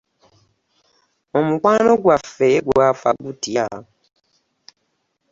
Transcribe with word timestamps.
Omukwano 1.39 1.91
gwaffe 2.03 2.49
gwafa 2.67 3.09
gutyo! 3.21 3.67